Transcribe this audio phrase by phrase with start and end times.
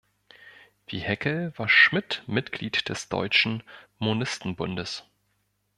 [0.87, 3.61] Wie Haeckel war Schmidt Mitglied des Deutschen
[3.99, 5.03] Monistenbundes.